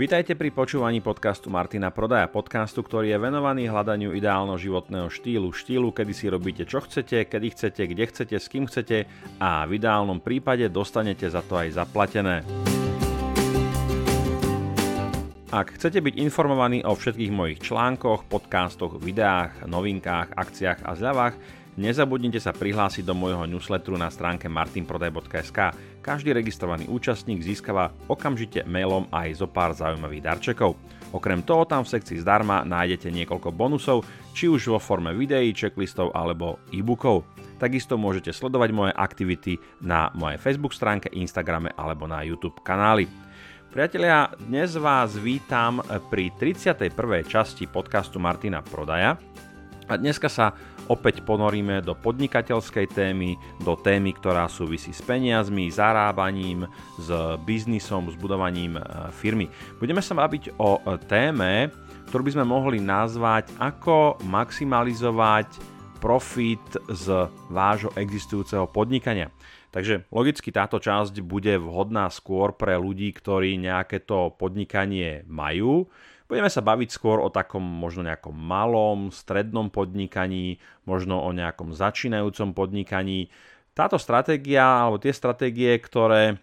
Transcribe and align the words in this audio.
Vítajte 0.00 0.32
pri 0.32 0.48
počúvaní 0.48 1.04
podcastu 1.04 1.52
Martina 1.52 1.92
Prodaja, 1.92 2.24
podcastu, 2.24 2.80
ktorý 2.80 3.12
je 3.12 3.20
venovaný 3.20 3.68
hľadaniu 3.68 4.16
ideálneho 4.16 4.56
životného 4.56 5.12
štýlu, 5.12 5.52
štýlu, 5.52 5.92
kedy 5.92 6.12
si 6.16 6.32
robíte 6.32 6.64
čo 6.64 6.80
chcete, 6.80 7.28
kedy 7.28 7.46
chcete, 7.52 7.84
kde 7.84 8.04
chcete, 8.08 8.32
s 8.40 8.48
kým 8.48 8.64
chcete 8.64 9.04
a 9.36 9.68
v 9.68 9.76
ideálnom 9.76 10.24
prípade 10.24 10.72
dostanete 10.72 11.28
za 11.28 11.44
to 11.44 11.60
aj 11.60 11.76
zaplatené. 11.76 12.40
Ak 15.52 15.76
chcete 15.76 16.00
byť 16.00 16.14
informovaní 16.16 16.80
o 16.80 16.96
všetkých 16.96 17.32
mojich 17.36 17.60
článkoch, 17.60 18.24
podcastoch, 18.24 18.96
videách, 18.96 19.68
novinkách, 19.68 20.32
akciách 20.32 20.80
a 20.80 20.96
zľavách, 20.96 21.59
nezabudnite 21.76 22.42
sa 22.42 22.50
prihlásiť 22.50 23.04
do 23.06 23.14
môjho 23.14 23.46
newsletteru 23.46 23.98
na 23.98 24.10
stránke 24.10 24.48
martinprodaj.sk. 24.50 25.58
Každý 26.00 26.34
registrovaný 26.34 26.88
účastník 26.88 27.44
získava 27.44 27.92
okamžite 28.08 28.64
mailom 28.64 29.06
aj 29.12 29.44
zo 29.44 29.46
pár 29.46 29.76
zaujímavých 29.76 30.24
darčekov. 30.24 30.74
Okrem 31.10 31.42
toho 31.42 31.66
tam 31.66 31.82
v 31.82 31.90
sekcii 31.90 32.22
zdarma 32.22 32.62
nájdete 32.62 33.10
niekoľko 33.10 33.50
bonusov, 33.50 34.06
či 34.30 34.46
už 34.46 34.70
vo 34.70 34.78
forme 34.78 35.10
videí, 35.10 35.50
checklistov 35.50 36.14
alebo 36.14 36.62
e-bookov. 36.70 37.26
Takisto 37.58 37.98
môžete 37.98 38.32
sledovať 38.32 38.70
moje 38.72 38.92
aktivity 38.94 39.58
na 39.82 40.08
mojej 40.16 40.38
Facebook 40.38 40.72
stránke, 40.72 41.10
Instagrame 41.12 41.74
alebo 41.74 42.06
na 42.06 42.22
YouTube 42.22 42.62
kanáli. 42.62 43.10
Priatelia, 43.70 44.30
dnes 44.38 44.74
vás 44.74 45.14
vítam 45.14 45.78
pri 46.10 46.34
31. 46.34 46.90
časti 47.22 47.70
podcastu 47.70 48.18
Martina 48.18 48.62
Prodaja. 48.66 49.14
A 49.90 49.98
dneska 49.98 50.30
sa 50.30 50.54
opäť 50.86 51.18
ponoríme 51.26 51.82
do 51.82 51.98
podnikateľskej 51.98 52.94
témy, 52.94 53.34
do 53.66 53.74
témy, 53.74 54.14
ktorá 54.14 54.46
súvisí 54.46 54.94
s 54.94 55.02
peniazmi, 55.02 55.66
zarábaním, 55.66 56.70
s 56.94 57.10
biznisom, 57.42 58.06
s 58.06 58.14
budovaním 58.14 58.78
e, 58.78 58.82
firmy. 59.10 59.50
Budeme 59.82 59.98
sa 59.98 60.14
baviť 60.14 60.54
o 60.62 60.78
e, 60.78 60.94
téme, 61.10 61.74
ktorú 62.06 62.22
by 62.22 62.34
sme 62.38 62.46
mohli 62.46 62.78
nazvať 62.78 63.50
ako 63.58 64.22
maximalizovať 64.30 65.58
profit 65.98 66.62
z 66.86 67.26
vášho 67.50 67.90
existujúceho 67.98 68.70
podnikania. 68.70 69.34
Takže 69.74 70.06
logicky 70.14 70.54
táto 70.54 70.78
časť 70.78 71.18
bude 71.18 71.58
vhodná 71.58 72.06
skôr 72.14 72.54
pre 72.54 72.78
ľudí, 72.78 73.10
ktorí 73.10 73.58
nejaké 73.58 74.06
to 74.06 74.34
podnikanie 74.38 75.26
majú. 75.26 75.90
Budeme 76.30 76.46
sa 76.46 76.62
baviť 76.62 76.94
skôr 76.94 77.18
o 77.18 77.26
takom 77.26 77.58
možno 77.58 78.06
nejakom 78.06 78.30
malom, 78.30 79.10
strednom 79.10 79.66
podnikaní, 79.66 80.62
možno 80.86 81.18
o 81.26 81.34
nejakom 81.34 81.74
začínajúcom 81.74 82.54
podnikaní. 82.54 83.34
Táto 83.74 83.98
stratégia, 83.98 84.62
alebo 84.62 85.02
tie 85.02 85.10
stratégie, 85.10 85.74
ktoré 85.82 86.38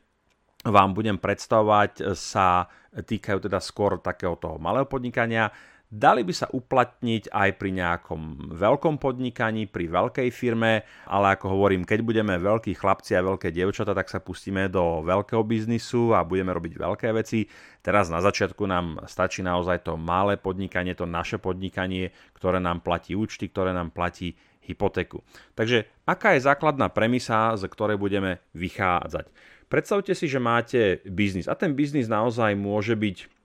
vám 0.68 0.92
budem 0.92 1.16
predstavovať, 1.16 2.12
sa 2.20 2.68
týkajú 3.00 3.48
teda 3.48 3.64
skôr 3.64 3.96
takého 4.04 4.36
toho 4.36 4.60
malého 4.60 4.84
podnikania 4.84 5.56
dali 5.88 6.28
by 6.28 6.34
sa 6.36 6.48
uplatniť 6.52 7.32
aj 7.32 7.50
pri 7.56 7.70
nejakom 7.72 8.52
veľkom 8.60 9.00
podnikaní, 9.00 9.72
pri 9.72 9.88
veľkej 9.88 10.30
firme, 10.36 10.84
ale 11.08 11.26
ako 11.36 11.56
hovorím, 11.56 11.88
keď 11.88 12.00
budeme 12.04 12.36
veľkí 12.36 12.76
chlapci 12.76 13.16
a 13.16 13.24
veľké 13.24 13.56
dievčata, 13.56 13.96
tak 13.96 14.12
sa 14.12 14.20
pustíme 14.20 14.68
do 14.68 15.02
veľkého 15.08 15.42
biznisu 15.48 16.12
a 16.12 16.28
budeme 16.28 16.52
robiť 16.52 16.74
veľké 16.76 17.08
veci. 17.16 17.48
Teraz 17.80 18.12
na 18.12 18.20
začiatku 18.20 18.68
nám 18.68 19.08
stačí 19.08 19.40
naozaj 19.40 19.88
to 19.88 19.96
malé 19.96 20.36
podnikanie, 20.36 20.92
to 20.92 21.08
naše 21.08 21.40
podnikanie, 21.40 22.12
ktoré 22.36 22.60
nám 22.60 22.84
platí 22.84 23.16
účty, 23.16 23.48
ktoré 23.48 23.72
nám 23.72 23.96
platí 23.96 24.36
hypotéku. 24.68 25.24
Takže 25.56 25.88
aká 26.04 26.36
je 26.36 26.44
základná 26.44 26.92
premisa, 26.92 27.56
z 27.56 27.72
ktorej 27.72 27.96
budeme 27.96 28.44
vychádzať? 28.52 29.32
Predstavte 29.72 30.16
si, 30.16 30.28
že 30.28 30.40
máte 30.40 31.00
biznis 31.08 31.48
a 31.48 31.56
ten 31.56 31.76
biznis 31.76 32.12
naozaj 32.12 32.56
môže 32.56 32.96
byť 32.96 33.37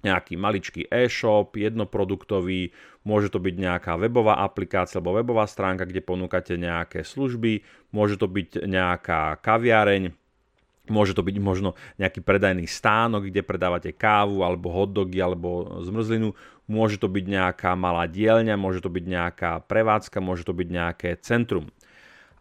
nejaký 0.00 0.34
maličký 0.36 0.88
e-shop, 0.88 1.56
jednoproduktový, 1.56 2.72
môže 3.04 3.32
to 3.32 3.40
byť 3.40 3.54
nejaká 3.56 3.92
webová 3.96 4.40
aplikácia 4.40 5.00
alebo 5.00 5.20
webová 5.20 5.44
stránka, 5.48 5.88
kde 5.88 6.04
ponúkate 6.04 6.56
nejaké 6.56 7.04
služby, 7.04 7.64
môže 7.92 8.16
to 8.16 8.28
byť 8.28 8.64
nejaká 8.64 9.40
kaviareň, 9.40 10.12
môže 10.90 11.14
to 11.14 11.22
byť 11.22 11.36
možno 11.38 11.78
nejaký 11.96 12.20
predajný 12.20 12.66
stánok, 12.66 13.30
kde 13.30 13.46
predávate 13.46 13.94
kávu 13.94 14.42
alebo 14.42 14.74
hotdogy 14.74 15.22
alebo 15.22 15.80
zmrzlinu, 15.84 16.34
môže 16.66 16.98
to 16.98 17.06
byť 17.06 17.24
nejaká 17.24 17.70
malá 17.78 18.10
dielňa, 18.10 18.58
môže 18.58 18.82
to 18.82 18.90
byť 18.90 19.04
nejaká 19.06 19.50
prevádzka, 19.64 20.18
môže 20.18 20.42
to 20.42 20.52
byť 20.52 20.68
nejaké 20.68 21.08
centrum. 21.22 21.70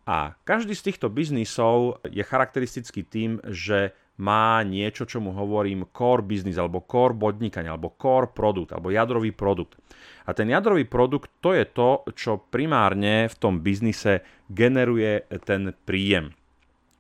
A 0.10 0.34
každý 0.42 0.74
z 0.74 0.90
týchto 0.90 1.06
biznisov 1.14 2.02
je 2.02 2.26
charakteristický 2.26 3.06
tým, 3.06 3.38
že 3.46 3.94
má 4.20 4.60
niečo, 4.68 5.08
čo 5.08 5.24
mu 5.24 5.32
hovorím 5.32 5.88
core 5.96 6.24
business, 6.28 6.60
alebo 6.60 6.84
core 6.84 7.16
podnikanie, 7.16 7.72
alebo 7.72 7.96
core 7.96 8.30
produkt, 8.36 8.76
alebo 8.76 8.92
jadrový 8.92 9.32
produkt. 9.32 9.80
A 10.28 10.36
ten 10.36 10.52
jadrový 10.52 10.86
produkt 10.86 11.32
to 11.40 11.56
je 11.56 11.66
to, 11.66 12.04
čo 12.14 12.44
primárne 12.52 13.32
v 13.32 13.36
tom 13.40 13.64
biznise 13.64 14.22
generuje 14.52 15.26
ten 15.48 15.72
príjem. 15.88 16.36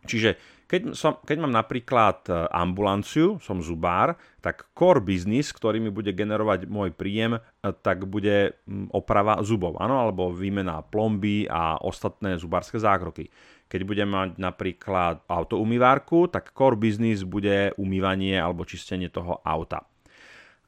Čiže 0.07 0.39
keď, 0.69 0.93
som, 0.93 1.17
keď 1.25 1.37
mám 1.41 1.49
napríklad 1.49 2.29
e, 2.29 2.45
ambulanciu, 2.53 3.41
som 3.41 3.57
zubár, 3.57 4.13
tak 4.37 4.69
core 4.77 5.01
business, 5.01 5.49
ktorý 5.49 5.81
mi 5.81 5.89
bude 5.89 6.13
generovať 6.13 6.69
môj 6.69 6.93
príjem, 6.93 7.41
e, 7.41 7.73
tak 7.81 8.05
bude 8.05 8.53
oprava 8.93 9.41
zubov, 9.41 9.81
áno, 9.81 9.97
alebo 9.97 10.29
výmena 10.29 10.85
plomby 10.85 11.49
a 11.49 11.81
ostatné 11.81 12.37
zubárske 12.37 12.77
zákroky. 12.77 13.33
Keď 13.65 13.81
budem 13.81 14.09
mať 14.13 14.29
napríklad 14.37 15.25
autoumývárku, 15.25 16.29
tak 16.29 16.53
core 16.53 16.77
business 16.77 17.25
bude 17.25 17.73
umývanie 17.81 18.37
alebo 18.37 18.61
čistenie 18.61 19.09
toho 19.09 19.41
auta. 19.41 19.89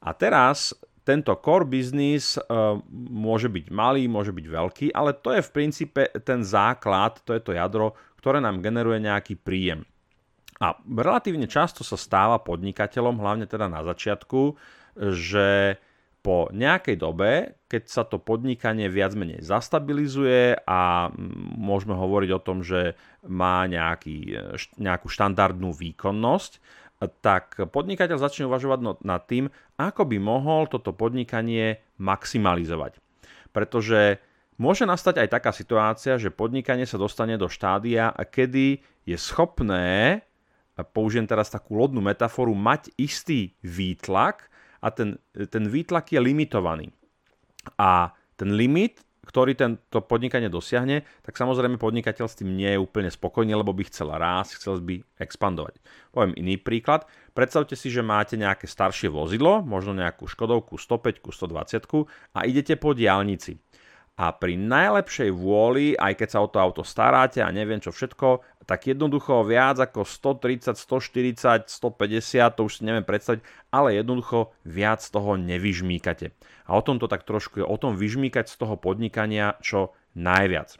A 0.02 0.10
teraz 0.18 0.74
tento 1.06 1.34
core 1.38 1.66
business 1.66 2.38
uh, 2.38 2.78
môže 3.10 3.50
byť 3.50 3.74
malý, 3.74 4.06
môže 4.06 4.30
byť 4.30 4.46
veľký, 4.46 4.86
ale 4.94 5.18
to 5.18 5.34
je 5.34 5.42
v 5.42 5.50
princípe 5.50 6.02
ten 6.22 6.46
základ, 6.46 7.18
to 7.26 7.34
je 7.34 7.42
to 7.42 7.58
jadro, 7.58 7.98
ktoré 8.22 8.38
nám 8.38 8.62
generuje 8.62 9.02
nejaký 9.02 9.34
príjem. 9.34 9.82
A 10.62 10.78
relatívne 10.78 11.50
často 11.50 11.82
sa 11.82 11.98
stáva 11.98 12.38
podnikateľom, 12.38 13.18
hlavne 13.18 13.50
teda 13.50 13.66
na 13.66 13.82
začiatku, 13.82 14.54
že 14.94 15.76
po 16.22 16.46
nejakej 16.54 16.96
dobe, 17.02 17.58
keď 17.66 17.82
sa 17.90 18.06
to 18.06 18.22
podnikanie 18.22 18.86
viac 18.86 19.18
menej 19.18 19.42
zastabilizuje 19.42 20.54
a 20.62 21.10
môžeme 21.58 21.98
hovoriť 21.98 22.30
o 22.30 22.44
tom, 22.44 22.62
že 22.62 22.94
má 23.26 23.66
nejaký, 23.66 24.38
nejakú 24.78 25.10
štandardnú 25.10 25.74
výkonnosť, 25.74 26.62
tak 27.18 27.58
podnikateľ 27.58 28.22
začne 28.22 28.46
uvažovať 28.46 28.78
no, 28.86 28.94
nad 29.02 29.26
tým, 29.26 29.50
ako 29.74 30.06
by 30.06 30.16
mohol 30.22 30.70
toto 30.70 30.94
podnikanie 30.94 31.82
maximalizovať. 31.98 33.02
Pretože 33.50 34.22
môže 34.62 34.86
nastať 34.86 35.26
aj 35.26 35.28
taká 35.34 35.50
situácia, 35.50 36.22
že 36.22 36.30
podnikanie 36.30 36.86
sa 36.86 37.02
dostane 37.02 37.34
do 37.34 37.50
štádia, 37.50 38.14
kedy 38.14 38.78
je 39.02 39.18
schopné, 39.18 40.22
použijem 40.80 41.28
teraz 41.28 41.52
takú 41.52 41.76
lodnú 41.76 42.00
metaforu, 42.00 42.56
mať 42.56 42.88
istý 42.96 43.52
výtlak, 43.60 44.48
a 44.82 44.90
ten, 44.90 45.16
ten 45.30 45.70
výtlak 45.70 46.10
je 46.10 46.18
limitovaný. 46.18 46.90
A 47.78 48.10
ten 48.34 48.50
limit, 48.58 48.98
ktorý 49.22 49.54
tento 49.54 50.02
podnikanie 50.02 50.50
dosiahne, 50.50 51.06
tak 51.22 51.38
samozrejme 51.38 51.78
podnikateľ 51.78 52.26
s 52.26 52.42
tým 52.42 52.50
nie 52.58 52.74
je 52.74 52.82
úplne 52.82 53.06
spokojný, 53.06 53.54
lebo 53.54 53.70
by 53.70 53.86
chcel 53.86 54.10
rásť, 54.10 54.58
chcel 54.58 54.82
by 54.82 54.98
expandovať. 55.22 55.78
Poviem 56.10 56.34
iný 56.34 56.58
príklad. 56.58 57.06
Predstavte 57.30 57.78
si, 57.78 57.86
že 57.94 58.02
máte 58.02 58.34
nejaké 58.34 58.66
staršie 58.66 59.06
vozidlo, 59.06 59.62
možno 59.62 59.94
nejakú 59.94 60.26
Škodovku 60.26 60.74
105, 60.74 61.22
120 61.22 62.34
a 62.34 62.38
idete 62.50 62.74
po 62.74 62.98
diálnici 62.98 63.62
a 64.12 64.28
pri 64.36 64.60
najlepšej 64.60 65.32
vôli, 65.32 65.96
aj 65.96 66.20
keď 66.20 66.28
sa 66.28 66.42
o 66.44 66.48
to 66.52 66.60
auto 66.60 66.84
staráte 66.84 67.40
a 67.40 67.48
neviem 67.48 67.80
čo 67.80 67.88
všetko, 67.88 68.51
tak 68.66 68.86
jednoducho 68.86 69.42
viac 69.42 69.78
ako 69.78 70.06
130, 70.06 70.78
140, 70.78 71.66
150, 71.66 72.56
to 72.56 72.60
už 72.66 72.72
si 72.78 72.82
neviem 72.86 73.06
predstaviť, 73.06 73.42
ale 73.74 73.98
jednoducho 73.98 74.54
viac 74.66 75.02
toho 75.02 75.34
nevyžmíkate. 75.38 76.30
A 76.66 76.70
o 76.78 76.82
tom 76.82 77.02
to 77.02 77.10
tak 77.10 77.26
trošku 77.26 77.62
je, 77.62 77.66
o 77.66 77.76
tom 77.78 77.98
vyžmíkať 77.98 78.46
z 78.46 78.56
toho 78.58 78.78
podnikania 78.78 79.58
čo 79.58 79.94
najviac. 80.14 80.78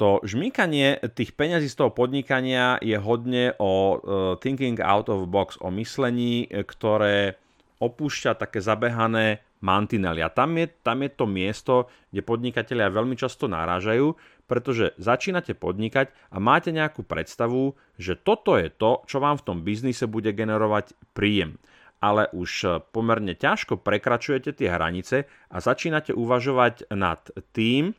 To 0.00 0.24
žmýkanie 0.24 0.96
tých 1.12 1.36
peňazí 1.36 1.68
z 1.68 1.76
toho 1.76 1.92
podnikania 1.92 2.80
je 2.80 2.96
hodne 2.96 3.52
o 3.60 3.72
uh, 3.72 3.96
thinking 4.40 4.80
out 4.80 5.12
of 5.12 5.28
box, 5.28 5.60
o 5.60 5.68
myslení, 5.68 6.48
ktoré 6.48 7.36
opúšťa 7.80 8.36
také 8.36 8.60
zabehané 8.60 9.40
mantinely. 9.64 10.20
A 10.20 10.28
tam 10.28 10.56
je, 10.56 10.68
tam 10.84 11.00
je 11.00 11.10
to 11.12 11.24
miesto, 11.24 11.74
kde 12.12 12.20
podnikatelia 12.24 12.92
veľmi 12.92 13.16
často 13.16 13.48
narážajú, 13.48 14.16
pretože 14.44 14.92
začínate 15.00 15.56
podnikať 15.56 16.12
a 16.32 16.36
máte 16.40 16.70
nejakú 16.70 17.04
predstavu, 17.04 17.76
že 17.96 18.20
toto 18.20 18.60
je 18.60 18.68
to, 18.68 19.04
čo 19.08 19.20
vám 19.20 19.40
v 19.40 19.46
tom 19.46 19.58
biznise 19.64 20.04
bude 20.04 20.32
generovať 20.32 20.92
príjem. 21.16 21.56
Ale 22.00 22.32
už 22.32 22.80
pomerne 22.96 23.36
ťažko 23.36 23.76
prekračujete 23.76 24.56
tie 24.56 24.72
hranice 24.72 25.28
a 25.52 25.56
začínate 25.60 26.16
uvažovať 26.16 26.88
nad 26.96 27.20
tým, 27.52 27.92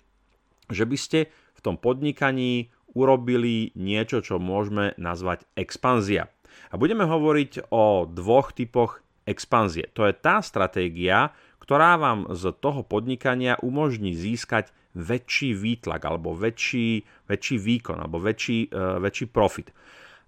že 0.73 0.89
by 0.89 0.97
ste 0.97 1.19
v 1.29 1.59
tom 1.61 1.77
podnikaní 1.77 2.73
urobili 2.97 3.69
niečo, 3.77 4.25
čo 4.25 4.41
môžeme 4.41 4.97
nazvať 4.97 5.45
expanzia. 5.53 6.33
A 6.73 6.81
budeme 6.81 7.07
hovoriť 7.07 7.71
o 7.71 8.09
dvoch 8.09 8.51
typoch 8.51 8.99
expanzie. 9.27 9.89
To 9.93 10.07
je 10.09 10.13
tá 10.15 10.41
stratégia, 10.41 11.31
ktorá 11.61 11.95
vám 11.95 12.33
z 12.33 12.51
toho 12.57 12.81
podnikania 12.81 13.55
umožní 13.61 14.17
získať 14.17 14.73
väčší 14.91 15.55
výtlak 15.55 16.03
alebo 16.03 16.35
väčší, 16.35 17.05
väčší 17.29 17.57
výkon 17.61 18.01
alebo 18.01 18.19
väčší, 18.19 18.67
uh, 18.73 18.99
väčší 18.99 19.31
profit. 19.31 19.71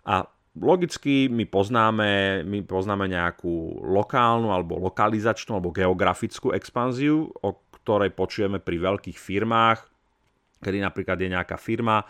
A 0.07 0.23
logicky 0.55 1.27
my 1.27 1.43
poznáme, 1.49 2.41
my 2.45 2.59
poznáme 2.63 3.09
nejakú 3.09 3.83
lokálnu 3.83 4.53
alebo 4.53 4.79
lokalizačnú 4.79 5.57
alebo 5.57 5.73
geografickú 5.73 6.53
expanziu, 6.53 7.27
o 7.41 7.49
ktorej 7.83 8.15
počujeme 8.15 8.63
pri 8.63 8.79
veľkých 8.79 9.17
firmách, 9.19 9.79
kedy 10.63 10.79
napríklad 10.79 11.19
je 11.19 11.29
nejaká 11.33 11.59
firma, 11.59 11.99
e, 11.99 12.05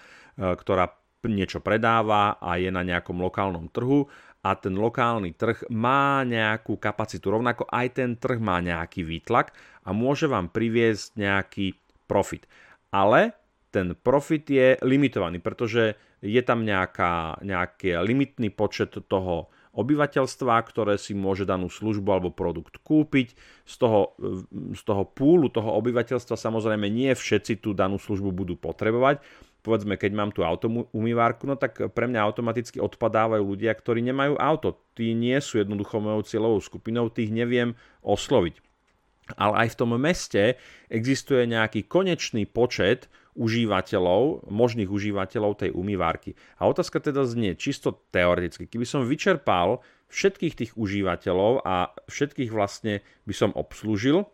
ktorá 0.54 0.86
niečo 1.26 1.64
predáva 1.64 2.38
a 2.38 2.60
je 2.60 2.68
na 2.68 2.84
nejakom 2.84 3.16
lokálnom 3.18 3.72
trhu 3.72 4.06
a 4.44 4.50
ten 4.60 4.76
lokálny 4.76 5.40
trh 5.40 5.72
má 5.72 6.28
nejakú 6.28 6.76
kapacitu. 6.76 7.32
Rovnako 7.32 7.64
aj 7.72 7.88
ten 7.96 8.20
trh 8.20 8.44
má 8.44 8.60
nejaký 8.60 9.08
výtlak 9.08 9.56
a 9.88 9.96
môže 9.96 10.28
vám 10.28 10.52
priviesť 10.52 11.16
nejaký 11.16 11.80
profit. 12.06 12.44
Ale 12.92 13.34
ten 13.72 13.96
profit 13.96 14.46
je 14.46 14.78
limitovaný, 14.84 15.40
pretože 15.40 15.96
je 16.20 16.42
tam 16.44 16.68
nejaká, 16.68 17.40
nejaký 17.42 17.98
limitný 18.04 18.52
počet 18.52 18.94
toho 18.94 19.50
obyvateľstva, 19.74 20.54
ktoré 20.70 21.02
si 21.02 21.18
môže 21.18 21.50
danú 21.50 21.66
službu 21.66 22.06
alebo 22.14 22.30
produkt 22.30 22.78
kúpiť. 22.86 23.34
Z 23.66 23.76
toho, 23.82 24.14
z 24.54 24.82
toho 24.86 25.04
púlu 25.10 25.50
toho 25.50 25.74
obyvateľstva 25.82 26.38
samozrejme 26.38 26.86
nie 26.94 27.10
všetci 27.18 27.58
tú 27.58 27.74
danú 27.74 27.98
službu 27.98 28.30
budú 28.30 28.54
potrebovať. 28.54 29.26
Povedzme, 29.64 29.96
keď 29.96 30.12
mám 30.12 30.36
tú 30.36 30.44
umývárku, 30.92 31.48
no 31.48 31.56
tak 31.56 31.80
pre 31.96 32.06
mňa 32.12 32.20
automaticky 32.20 32.84
odpadávajú 32.84 33.48
ľudia, 33.48 33.72
ktorí 33.72 34.04
nemajú 34.04 34.36
auto. 34.36 34.76
Tí 34.92 35.16
nie 35.16 35.40
sú 35.40 35.64
jednoducho 35.64 36.04
mojou 36.04 36.28
cieľovou 36.28 36.60
skupinou, 36.60 37.08
tých 37.08 37.32
neviem 37.32 37.80
osloviť. 38.04 38.60
Ale 39.40 39.64
aj 39.64 39.68
v 39.72 39.80
tom 39.80 39.96
meste 39.96 40.60
existuje 40.92 41.48
nejaký 41.48 41.88
konečný 41.88 42.44
počet 42.44 43.08
užívateľov, 43.40 44.52
možných 44.52 44.92
užívateľov 44.92 45.64
tej 45.64 45.72
umývárky. 45.72 46.36
A 46.60 46.68
otázka 46.68 47.00
teda 47.00 47.24
znie 47.24 47.56
čisto 47.56 48.04
teoreticky. 48.12 48.68
Keby 48.68 48.84
som 48.84 49.08
vyčerpal 49.08 49.80
všetkých 50.12 50.54
tých 50.54 50.72
užívateľov 50.78 51.66
a 51.66 51.96
všetkých 52.12 52.52
vlastne 52.54 53.02
by 53.26 53.34
som 53.34 53.56
obslúžil, 53.56 54.28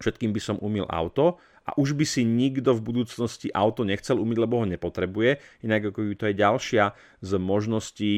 všetkým 0.00 0.32
by 0.32 0.40
som 0.40 0.56
umil 0.62 0.88
auto 0.88 1.36
a 1.62 1.78
už 1.78 1.94
by 1.94 2.02
si 2.02 2.26
nikto 2.26 2.74
v 2.74 2.82
budúcnosti 2.82 3.48
auto 3.54 3.86
nechcel 3.86 4.18
umyť, 4.18 4.38
lebo 4.38 4.62
ho 4.62 4.66
nepotrebuje. 4.66 5.38
Inak 5.62 5.94
ako 5.94 6.18
to 6.18 6.26
je 6.30 6.34
ďalšia 6.34 6.84
z 7.22 7.30
možností 7.38 8.12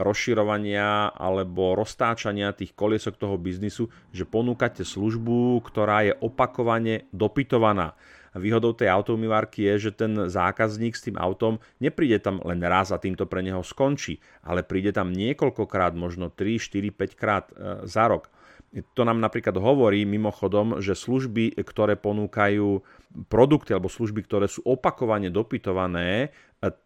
rozširovania 0.00 1.12
alebo 1.12 1.76
roztáčania 1.76 2.56
tých 2.56 2.72
koliesok 2.72 3.20
toho 3.20 3.36
biznisu, 3.36 3.92
že 4.16 4.24
ponúkate 4.24 4.84
službu, 4.84 5.60
ktorá 5.64 6.08
je 6.08 6.14
opakovane 6.20 7.04
dopytovaná. 7.12 7.92
Výhodou 8.36 8.76
tej 8.76 8.92
automývárky 8.92 9.64
je, 9.64 9.88
že 9.88 9.96
ten 9.96 10.28
zákazník 10.28 10.92
s 10.92 11.08
tým 11.08 11.16
autom 11.16 11.56
nepríde 11.80 12.20
tam 12.20 12.36
len 12.44 12.60
raz 12.60 12.92
a 12.92 13.00
týmto 13.00 13.24
pre 13.24 13.40
neho 13.40 13.64
skončí, 13.64 14.20
ale 14.44 14.60
príde 14.60 14.92
tam 14.92 15.08
niekoľkokrát, 15.16 15.96
možno 15.96 16.28
3, 16.28 16.60
4, 16.60 16.92
5 16.92 17.16
krát 17.16 17.48
za 17.88 18.04
rok. 18.04 18.28
To 18.74 19.02
nám 19.06 19.22
napríklad 19.22 19.56
hovorí 19.56 20.04
mimochodom, 20.04 20.82
že 20.84 20.98
služby, 20.98 21.56
ktoré 21.64 21.96
ponúkajú 21.96 22.82
produkty 23.30 23.72
alebo 23.72 23.88
služby, 23.88 24.26
ktoré 24.26 24.46
sú 24.50 24.60
opakovane 24.66 25.32
dopytované, 25.32 26.34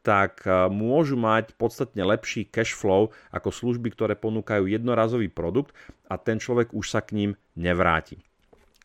tak 0.05 0.47
e, 0.47 0.71
môžu 0.71 1.19
mať 1.19 1.57
podstatne 1.57 2.03
lepší 2.05 2.47
cash 2.47 2.77
flow 2.77 3.11
ako 3.35 3.51
služby, 3.51 3.91
ktoré 3.91 4.15
ponúkajú 4.15 4.71
jednorazový 4.71 5.33
produkt 5.33 5.75
a 6.07 6.19
ten 6.21 6.39
človek 6.39 6.71
už 6.77 6.87
sa 6.91 7.01
k 7.03 7.17
ním 7.17 7.31
nevráti. 7.57 8.30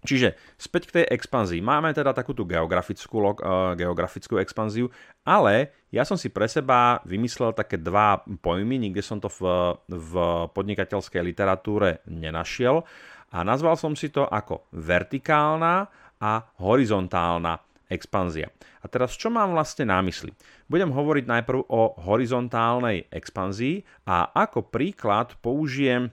Čiže 0.06 0.38
späť 0.56 0.84
k 0.88 0.96
tej 1.02 1.06
expanzii. 1.10 1.60
Máme 1.60 1.92
teda 1.92 2.14
takúto 2.14 2.46
geografickú, 2.46 3.18
uh, 3.36 3.74
geografickú 3.74 4.38
expanziu, 4.38 4.88
ale 5.26 5.74
ja 5.90 6.06
som 6.06 6.16
si 6.16 6.30
pre 6.30 6.46
seba 6.46 7.02
vymyslel 7.04 7.52
také 7.58 7.82
dva 7.82 8.22
pojmy, 8.22 8.78
nikde 8.78 9.02
som 9.02 9.18
to 9.18 9.28
v, 9.28 9.74
v 9.90 10.14
podnikateľskej 10.54 11.22
literatúre 11.26 12.06
nenašiel 12.06 12.86
a 13.34 13.38
nazval 13.42 13.76
som 13.76 13.98
si 13.98 14.14
to 14.14 14.24
ako 14.24 14.70
vertikálna 14.72 15.90
a 16.22 16.32
horizontálna 16.62 17.60
expanzia. 17.92 18.50
A 18.82 18.86
teraz 18.90 19.18
čo 19.18 19.34
mám 19.34 19.54
vlastne 19.54 19.90
na 19.90 20.02
mysli? 20.06 20.34
Budem 20.66 20.94
hovoriť 20.94 21.26
najprv 21.26 21.60
o 21.70 21.98
horizontálnej 22.06 23.10
expanzii 23.10 23.82
a 24.10 24.30
ako 24.34 24.70
príklad 24.70 25.38
použijem 25.42 26.10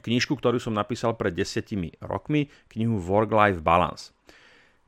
knižku, 0.00 0.36
ktorú 0.36 0.60
som 0.60 0.76
napísal 0.76 1.16
pred 1.16 1.32
desiatimi 1.32 1.96
rokmi, 2.04 2.52
knihu 2.72 3.00
Work-Life 3.00 3.60
Balance. 3.64 4.16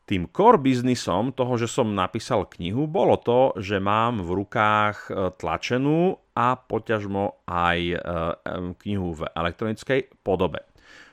Tým 0.09 0.25
core 0.33 0.57
biznisom 0.57 1.37
toho, 1.37 1.61
že 1.61 1.69
som 1.69 1.93
napísal 1.93 2.49
knihu, 2.57 2.89
bolo 2.89 3.21
to, 3.21 3.53
že 3.61 3.77
mám 3.77 4.25
v 4.25 4.41
rukách 4.41 4.97
e, 5.05 5.37
tlačenú 5.37 6.17
a 6.33 6.57
poťažmo 6.57 7.45
aj 7.45 7.79
e, 7.93 7.97
knihu 8.89 9.13
v 9.13 9.29
elektronickej 9.37 10.25
podobe. 10.25 10.65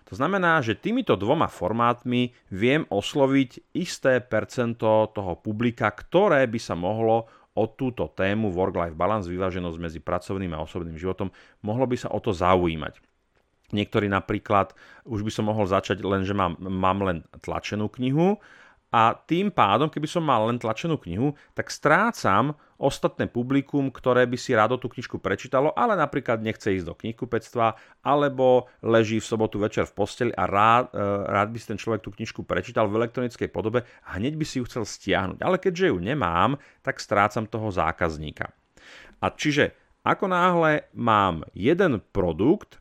To 0.07 0.15
znamená, 0.15 0.63
že 0.63 0.79
týmito 0.79 1.19
dvoma 1.19 1.51
formátmi 1.51 2.31
viem 2.55 2.87
osloviť 2.87 3.75
isté 3.75 4.23
percento 4.23 5.11
toho 5.11 5.33
publika, 5.43 5.91
ktoré 5.91 6.47
by 6.47 6.59
sa 6.61 6.79
mohlo 6.79 7.27
o 7.51 7.63
túto 7.71 8.11
tému 8.15 8.51
work-life 8.51 8.95
balance, 8.95 9.27
vyváženosť 9.27 9.77
medzi 9.79 9.99
pracovným 9.99 10.55
a 10.55 10.63
osobným 10.63 10.95
životom, 10.95 11.31
mohlo 11.63 11.83
by 11.83 11.99
sa 11.99 12.11
o 12.15 12.19
to 12.23 12.31
zaujímať. 12.31 13.14
Niektorí 13.73 14.05
napríklad, 14.05 14.77
už 15.09 15.25
by 15.25 15.31
som 15.33 15.49
mohol 15.49 15.65
začať 15.65 16.05
len, 16.05 16.21
že 16.21 16.37
mám, 16.37 16.59
mám 16.61 17.01
len 17.01 17.17
tlačenú 17.41 17.89
knihu 17.97 18.37
a 18.95 19.11
tým 19.11 19.51
pádom, 19.51 19.91
keby 19.91 20.07
som 20.07 20.23
mal 20.23 20.47
len 20.47 20.55
tlačenú 20.55 20.95
knihu, 21.01 21.35
tak 21.51 21.67
strácam 21.67 22.55
ostatné 22.79 23.27
publikum, 23.27 23.91
ktoré 23.91 24.23
by 24.23 24.39
si 24.39 24.55
rado 24.55 24.79
tú 24.79 24.87
knižku 24.87 25.19
prečítalo, 25.19 25.75
ale 25.75 25.99
napríklad 25.99 26.39
nechce 26.39 26.71
ísť 26.79 26.87
do 26.87 26.95
knihkupectva, 26.95 27.75
alebo 28.07 28.71
leží 28.79 29.19
v 29.19 29.27
sobotu 29.27 29.59
večer 29.59 29.83
v 29.83 29.95
posteli 29.99 30.31
a 30.31 30.47
rád, 30.47 30.95
e, 30.95 31.03
rád 31.27 31.51
by 31.51 31.57
si 31.59 31.67
ten 31.75 31.79
človek 31.79 32.07
tú 32.07 32.15
knižku 32.15 32.47
prečítal 32.47 32.87
v 32.87 33.03
elektronickej 33.03 33.51
podobe 33.51 33.83
a 33.83 34.15
hneď 34.15 34.39
by 34.39 34.45
si 34.47 34.63
ju 34.63 34.67
chcel 34.69 34.87
stiahnuť. 34.87 35.43
Ale 35.43 35.59
keďže 35.59 35.91
ju 35.91 35.97
nemám, 35.99 36.55
tak 36.79 37.03
strácam 37.03 37.51
toho 37.51 37.67
zákazníka. 37.75 38.47
A 39.19 39.27
čiže 39.27 39.75
ako 40.07 40.31
náhle 40.31 40.87
mám 40.95 41.43
jeden 41.51 41.99
produkt, 42.15 42.79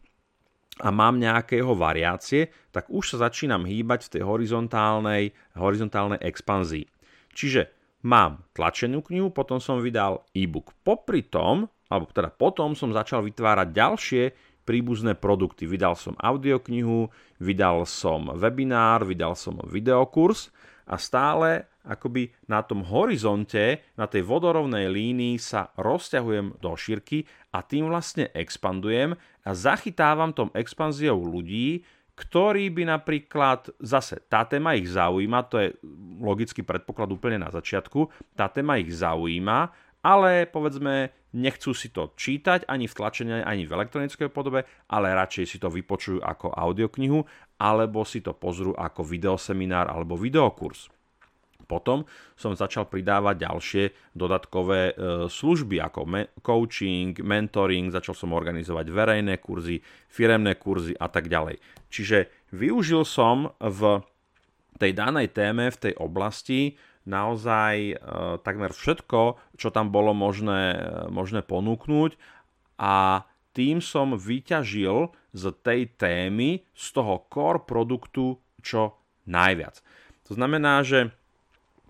a 0.83 0.91
mám 0.91 1.23
nejaké 1.23 1.63
jeho 1.63 1.79
variácie, 1.79 2.51
tak 2.75 2.91
už 2.91 3.15
sa 3.15 3.31
začínam 3.31 3.63
hýbať 3.63 4.11
v 4.11 4.13
tej 4.19 4.23
horizontálnej, 4.27 5.31
horizontálnej 5.55 6.19
expanzii. 6.19 6.91
Čiže 7.31 7.71
mám 8.03 8.43
tlačenú 8.51 9.03
knihu, 9.07 9.31
potom 9.31 9.63
som 9.63 9.79
vydal 9.79 10.27
e-book. 10.35 10.75
Popri 10.83 11.23
tom, 11.23 11.71
alebo 11.87 12.11
teda 12.11 12.35
potom 12.35 12.75
som 12.75 12.91
začal 12.91 13.23
vytvárať 13.23 13.69
ďalšie 13.71 14.23
príbuzné 14.67 15.15
produkty. 15.15 15.69
Vydal 15.69 15.95
som 15.95 16.19
audioknihu, 16.19 17.13
vydal 17.39 17.87
som 17.87 18.33
webinár, 18.35 19.07
vydal 19.07 19.39
som 19.39 19.61
videokurs 19.69 20.51
a 20.89 20.99
stále 20.99 21.69
akoby 21.85 22.33
na 22.49 22.65
tom 22.65 22.81
horizonte, 22.81 23.85
na 23.95 24.09
tej 24.09 24.25
vodorovnej 24.25 24.89
línii 24.89 25.37
sa 25.37 25.69
rozťahujem 25.77 26.61
do 26.65 26.73
šírky 26.73 27.29
a 27.53 27.61
tým 27.61 27.93
vlastne 27.93 28.33
expandujem 28.33 29.13
a 29.45 29.51
zachytávam 29.53 30.33
tom 30.33 30.49
expanziou 30.57 31.21
ľudí, 31.21 31.85
ktorí 32.15 32.71
by 32.71 32.83
napríklad, 32.89 33.75
zase 33.83 34.23
tá 34.31 34.47
téma 34.47 34.79
ich 34.79 34.89
zaujíma, 34.89 35.51
to 35.51 35.57
je 35.61 35.69
logický 36.23 36.63
predpoklad 36.63 37.11
úplne 37.11 37.43
na 37.43 37.51
začiatku, 37.51 38.09
tá 38.39 38.47
téma 38.49 38.79
ich 38.79 38.95
zaujíma, 38.95 39.75
ale 40.05 40.47
povedzme 40.47 41.11
nechcú 41.35 41.75
si 41.75 41.91
to 41.91 42.15
čítať 42.15 42.71
ani 42.71 42.87
v 42.87 42.95
tlačenej, 42.95 43.43
ani 43.43 43.67
v 43.67 43.75
elektronickej 43.75 44.31
podobe, 44.31 44.63
ale 44.87 45.17
radšej 45.17 45.45
si 45.45 45.57
to 45.59 45.67
vypočujú 45.67 46.23
ako 46.23 46.55
audioknihu 46.55 47.27
alebo 47.59 48.07
si 48.07 48.23
to 48.23 48.37
pozrú 48.37 48.77
ako 48.79 49.03
videoseminár 49.03 49.91
alebo 49.91 50.15
videokurs. 50.15 50.87
Potom 51.65 52.05
som 52.39 52.53
začal 52.53 52.87
pridávať 52.87 53.49
ďalšie 53.49 53.85
dodatkové 54.13 54.93
e, 54.93 55.29
služby 55.29 55.81
ako 55.81 56.05
coaching, 56.45 57.17
mentoring, 57.25 57.91
začal 57.91 58.15
som 58.15 58.37
organizovať 58.37 58.87
verejné 58.89 59.41
kurzy, 59.41 59.81
firemné 60.09 60.61
kurzy 60.61 60.95
a 60.95 61.09
tak 61.09 61.33
ďalej. 61.33 61.59
Čiže 61.89 62.51
využil 62.53 63.03
som 63.09 63.53
v 63.59 64.05
tej 64.79 64.93
danej 64.93 65.33
téme, 65.33 65.71
v 65.71 65.81
tej 65.91 65.95
oblasti 65.99 66.77
naozaj 67.05 67.75
e, 67.77 67.95
takmer 68.41 68.73
všetko, 68.73 69.37
čo 69.61 69.69
tam 69.69 69.93
bolo 69.93 70.17
možné, 70.17 70.63
e, 70.75 70.79
možné 71.13 71.45
ponúknuť 71.45 72.17
a 72.81 73.25
tým 73.55 73.79
som 73.79 74.19
vyťažil 74.19 75.15
z 75.31 75.45
tej 75.63 75.95
témy, 75.95 76.67
z 76.75 76.87
toho 76.91 77.23
core 77.31 77.63
produktu 77.63 78.43
čo 78.65 78.99
najviac. 79.31 79.79
To 80.27 80.33
znamená, 80.35 80.83
že 80.83 81.15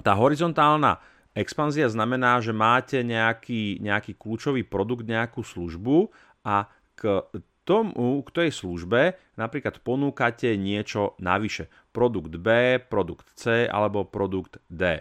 tá 0.04 0.12
horizontálna 0.12 1.00
expanzia 1.32 1.88
znamená, 1.88 2.38
že 2.44 2.52
máte 2.52 3.00
nejaký, 3.00 3.80
nejaký 3.80 4.14
kľúčový 4.14 4.62
produkt, 4.62 5.08
nejakú 5.08 5.40
službu 5.40 6.12
a 6.44 6.68
k 6.94 7.24
tomu, 7.64 8.20
k 8.22 8.28
tej 8.30 8.50
službe 8.52 9.16
napríklad 9.40 9.80
ponúkate 9.80 10.54
niečo 10.54 11.16
navyše. 11.18 11.72
Produkt 11.90 12.36
B, 12.36 12.78
produkt 12.78 13.32
C 13.34 13.64
alebo 13.64 14.04
produkt 14.04 14.60
D. 14.68 15.00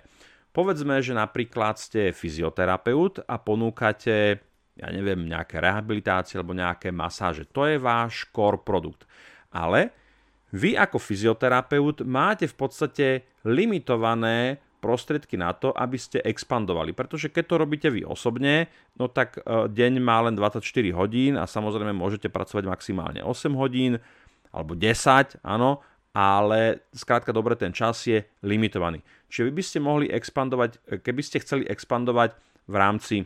Povedzme, 0.54 1.02
že 1.02 1.18
napríklad 1.18 1.76
ste 1.82 2.14
fyzioterapeut 2.14 3.26
a 3.26 3.36
ponúkate, 3.42 4.40
ja 4.78 4.88
neviem, 4.94 5.26
nejaké 5.26 5.58
rehabilitácie 5.58 6.38
alebo 6.38 6.54
nejaké 6.54 6.94
masáže. 6.94 7.50
To 7.52 7.66
je 7.66 7.82
váš 7.82 8.30
core 8.30 8.62
produkt. 8.62 9.10
Ale 9.50 9.94
vy 10.54 10.78
ako 10.78 11.02
fyzioterapeut 11.02 12.06
máte 12.06 12.46
v 12.46 12.56
podstate 12.58 13.06
limitované 13.42 14.62
prostriedky 14.84 15.40
na 15.40 15.56
to, 15.56 15.72
aby 15.72 15.96
ste 15.96 16.20
expandovali. 16.20 16.92
Pretože 16.92 17.32
keď 17.32 17.44
to 17.48 17.56
robíte 17.56 17.88
vy 17.88 18.04
osobne, 18.04 18.68
no 19.00 19.08
tak 19.08 19.40
e, 19.40 19.72
deň 19.72 20.04
má 20.04 20.20
len 20.28 20.36
24 20.36 20.60
hodín 20.92 21.40
a 21.40 21.48
samozrejme 21.48 21.96
môžete 21.96 22.28
pracovať 22.28 22.68
maximálne 22.68 23.24
8 23.24 23.56
hodín 23.56 24.04
alebo 24.52 24.76
10, 24.76 25.40
áno, 25.40 25.80
ale 26.12 26.86
skrátka 26.94 27.32
dobre, 27.32 27.56
ten 27.56 27.72
čas 27.72 28.04
je 28.04 28.22
limitovaný. 28.44 29.00
Čiže 29.32 29.50
vy 29.50 29.52
by 29.56 29.64
ste 29.66 29.80
mohli 29.82 30.06
expandovať, 30.12 31.02
keby 31.02 31.22
ste 31.26 31.42
chceli 31.42 31.66
expandovať 31.66 32.38
v 32.70 32.76
rámci 32.78 33.18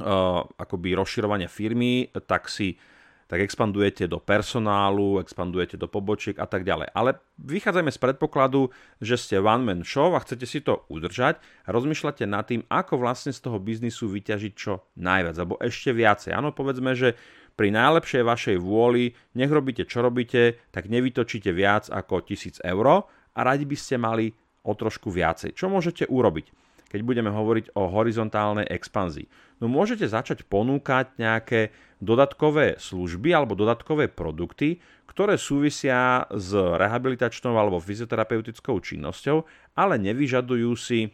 uh, 0.00 0.40
akoby 0.56 0.96
rozširovania 0.96 1.52
firmy, 1.52 2.08
tak 2.24 2.48
si 2.48 2.80
tak 3.28 3.44
expandujete 3.44 4.08
do 4.08 4.16
personálu, 4.16 5.20
expandujete 5.20 5.76
do 5.76 5.84
pobočiek 5.84 6.40
a 6.40 6.48
tak 6.48 6.64
ďalej. 6.64 6.88
Ale 6.96 7.20
vychádzajme 7.36 7.92
z 7.92 8.00
predpokladu, 8.00 8.72
že 9.04 9.20
ste 9.20 9.36
one-man 9.36 9.84
show 9.84 10.16
a 10.16 10.24
chcete 10.24 10.48
si 10.48 10.64
to 10.64 10.88
udržať 10.88 11.36
a 11.38 11.68
rozmýšľate 11.70 12.24
nad 12.24 12.48
tým, 12.48 12.64
ako 12.72 12.96
vlastne 12.96 13.36
z 13.36 13.44
toho 13.44 13.60
biznisu 13.60 14.08
vyťažiť 14.08 14.52
čo 14.56 14.88
najviac, 14.96 15.36
alebo 15.36 15.60
ešte 15.60 15.92
viacej. 15.92 16.32
Áno, 16.32 16.56
povedzme, 16.56 16.96
že 16.96 17.20
pri 17.52 17.68
najlepšej 17.68 18.22
vašej 18.24 18.56
vôli, 18.64 19.12
nech 19.36 19.52
robíte 19.52 19.84
čo 19.84 20.00
robíte, 20.00 20.56
tak 20.72 20.88
nevytočíte 20.88 21.52
viac 21.52 21.92
ako 21.92 22.24
1000 22.24 22.64
eur 22.64 22.86
a 23.12 23.40
radi 23.44 23.68
by 23.68 23.76
ste 23.76 24.00
mali 24.00 24.32
o 24.64 24.72
trošku 24.72 25.12
viacej. 25.12 25.52
Čo 25.52 25.68
môžete 25.68 26.08
urobiť, 26.08 26.48
keď 26.88 27.00
budeme 27.04 27.30
hovoriť 27.32 27.76
o 27.76 27.88
horizontálnej 27.88 28.68
expanzii? 28.68 29.28
No 29.60 29.68
môžete 29.68 30.08
začať 30.08 30.44
ponúkať 30.48 31.16
nejaké 31.20 31.70
dodatkové 31.98 32.78
služby 32.78 33.34
alebo 33.34 33.58
dodatkové 33.58 34.06
produkty, 34.08 34.78
ktoré 35.10 35.34
súvisia 35.34 36.28
s 36.30 36.54
rehabilitačnou 36.54 37.58
alebo 37.58 37.82
fyzioterapeutickou 37.82 38.78
činnosťou, 38.78 39.42
ale 39.74 39.98
nevyžadujú 39.98 40.72
si 40.78 41.10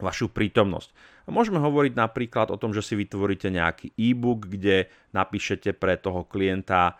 vašu 0.00 0.32
prítomnosť. 0.32 0.92
Môžeme 1.26 1.58
hovoriť 1.58 1.98
napríklad 1.98 2.54
o 2.54 2.60
tom, 2.60 2.70
že 2.70 2.86
si 2.86 2.94
vytvoríte 2.94 3.50
nejaký 3.50 3.90
e-book, 3.98 4.46
kde 4.46 4.86
napíšete 5.10 5.74
pre 5.74 5.98
toho 5.98 6.22
klienta 6.22 6.94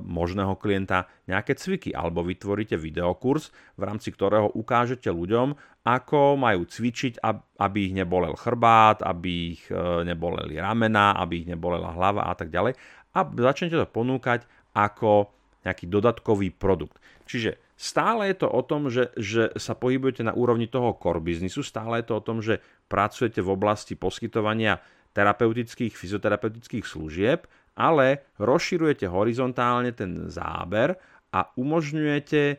možného 0.00 0.56
klienta 0.56 1.04
nejaké 1.28 1.58
cviky 1.58 1.92
alebo 1.92 2.24
vytvoríte 2.24 2.80
videokurs, 2.80 3.52
v 3.76 3.82
rámci 3.84 4.08
ktorého 4.14 4.48
ukážete 4.56 5.12
ľuďom, 5.12 5.52
ako 5.86 6.40
majú 6.40 6.66
cvičiť, 6.66 7.22
aby 7.60 7.78
ich 7.90 7.94
nebolel 7.94 8.34
chrbát, 8.34 9.06
aby 9.06 9.54
ich 9.54 9.62
e, 9.70 10.02
neboleli 10.02 10.58
ramena, 10.58 11.14
aby 11.14 11.44
ich 11.44 11.48
nebolela 11.48 11.94
hlava 11.94 12.26
a 12.26 12.34
tak 12.34 12.50
ďalej. 12.50 12.74
A 13.14 13.18
začnete 13.22 13.78
to 13.78 13.86
ponúkať 13.86 14.50
ako 14.74 15.30
nejaký 15.62 15.86
dodatkový 15.86 16.50
produkt. 16.54 16.98
Čiže 17.30 17.58
stále 17.78 18.34
je 18.34 18.36
to 18.42 18.48
o 18.50 18.62
tom, 18.66 18.90
že, 18.90 19.14
že 19.14 19.54
sa 19.58 19.78
pohybujete 19.78 20.26
na 20.26 20.34
úrovni 20.34 20.66
toho 20.66 20.94
core 20.98 21.22
biznisu, 21.22 21.62
stále 21.62 22.02
je 22.02 22.06
to 22.10 22.14
o 22.18 22.24
tom, 22.24 22.42
že 22.42 22.58
pracujete 22.90 23.38
v 23.42 23.52
oblasti 23.54 23.94
poskytovania 23.94 24.82
terapeutických, 25.16 25.96
fyzioterapeutických 25.96 26.84
služieb, 26.84 27.48
ale 27.76 28.24
rozširujete 28.40 29.06
horizontálne 29.06 29.92
ten 29.92 30.32
záber 30.32 30.96
a 31.30 31.52
umožňujete 31.54 32.42
e, 32.50 32.56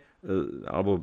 alebo 0.70 1.02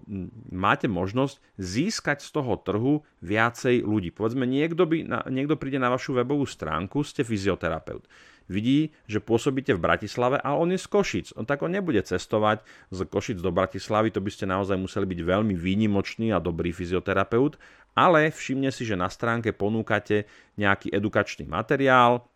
máte 0.55 0.87
možnosť 0.87 1.43
získať 1.59 2.23
z 2.23 2.31
toho 2.31 2.55
trhu 2.63 2.95
viacej 3.21 3.83
ľudí. 3.83 4.15
Povedzme, 4.15 4.47
niekto, 4.47 4.87
by, 4.87 5.29
niekto 5.29 5.59
príde 5.59 5.83
na 5.83 5.91
vašu 5.91 6.15
webovú 6.15 6.47
stránku, 6.47 7.03
ste 7.03 7.27
fyzioterapeut 7.27 8.07
vidí, 8.49 8.93
že 9.09 9.25
pôsobíte 9.25 9.73
v 9.73 9.81
Bratislave 9.81 10.37
a 10.41 10.57
on 10.57 10.73
je 10.73 10.81
z 10.81 10.89
Košic. 10.89 11.27
On 11.37 11.49
tak 11.49 11.65
on 11.65 11.73
nebude 11.73 12.01
cestovať 12.05 12.65
z 12.93 12.99
Košic 13.09 13.39
do 13.41 13.49
Bratislavy, 13.49 14.13
to 14.13 14.21
by 14.21 14.31
ste 14.33 14.45
naozaj 14.45 14.77
museli 14.77 15.09
byť 15.09 15.21
veľmi 15.25 15.55
výnimočný 15.57 16.33
a 16.33 16.43
dobrý 16.43 16.73
fyzioterapeut, 16.73 17.57
ale 17.97 18.29
všimne 18.29 18.69
si, 18.75 18.85
že 18.85 18.99
na 18.99 19.09
stránke 19.09 19.55
ponúkate 19.57 20.29
nejaký 20.61 20.93
edukačný 20.93 21.49
materiál, 21.49 22.27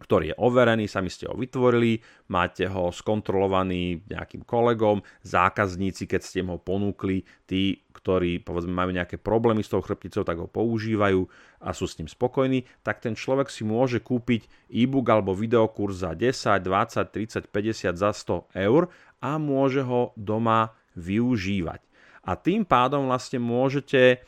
ktorý 0.00 0.32
je 0.32 0.40
overený, 0.40 0.88
sami 0.88 1.12
ste 1.12 1.28
ho 1.28 1.36
vytvorili, 1.36 2.00
máte 2.32 2.64
ho 2.64 2.88
skontrolovaný 2.88 4.00
nejakým 4.08 4.48
kolegom, 4.48 5.04
zákazníci, 5.20 6.08
keď 6.08 6.20
ste 6.24 6.40
ho 6.40 6.56
ponúkli, 6.56 7.28
tí, 7.44 7.84
ktorí 7.92 8.40
povedzme 8.40 8.72
majú 8.72 8.96
nejaké 8.96 9.20
problémy 9.20 9.60
s 9.60 9.68
tou 9.68 9.84
chrbticou, 9.84 10.24
tak 10.24 10.40
ho 10.40 10.48
používajú 10.48 11.28
a 11.60 11.76
sú 11.76 11.84
s 11.84 12.00
ním 12.00 12.08
spokojní, 12.08 12.64
tak 12.80 13.04
ten 13.04 13.12
človek 13.12 13.52
si 13.52 13.62
môže 13.68 14.00
kúpiť 14.00 14.72
e-book 14.72 15.04
alebo 15.12 15.36
videokurs 15.36 16.00
za 16.00 16.16
10, 16.16 16.64
20, 16.64 17.12
30, 17.12 17.52
50, 17.52 18.00
za 18.00 18.10
100 18.16 18.56
eur 18.56 18.88
a 19.20 19.36
môže 19.36 19.84
ho 19.84 20.16
doma 20.16 20.72
využívať. 20.96 21.84
A 22.24 22.36
tým 22.36 22.64
pádom 22.64 23.08
vlastne 23.08 23.40
môžete 23.40 24.24